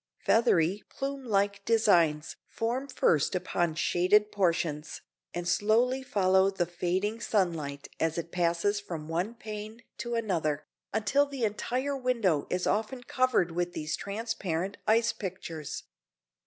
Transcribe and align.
Feathery 0.17 0.81
plume 0.89 1.23
like 1.25 1.63
designs 1.63 2.35
form 2.47 2.87
first 2.87 3.35
upon 3.35 3.75
shaded 3.75 4.31
portions, 4.31 5.01
and 5.31 5.47
slowly 5.47 6.01
follow 6.01 6.49
the 6.49 6.65
fading 6.65 7.19
sunlight 7.21 7.87
as 7.99 8.17
it 8.17 8.31
passes 8.31 8.79
from 8.79 9.07
one 9.07 9.35
pane 9.35 9.83
to 9.99 10.15
another, 10.15 10.65
until 10.91 11.27
the 11.27 11.43
entire 11.43 11.95
window 11.95 12.47
is 12.49 12.65
often 12.65 13.03
covered 13.03 13.51
with 13.51 13.73
these 13.73 13.95
transparent 13.95 14.75
ice 14.87 15.13
pictures. 15.13 15.83